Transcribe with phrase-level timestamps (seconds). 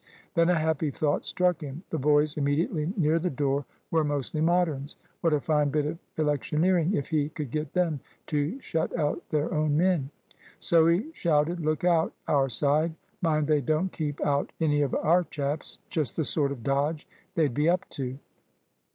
[0.33, 1.83] Then a happy thought struck him.
[1.91, 4.95] The boys immediately near the door were mostly Moderns.
[5.21, 9.53] What a fine bit of electioneering, if he could get them to shut out their
[9.53, 10.09] own men!
[10.57, 12.95] So he shouted, "Look out, our side!
[13.21, 15.77] Mind they don't keep out any of our chaps.
[15.91, 18.17] Just the sort of dodge they'd be up to."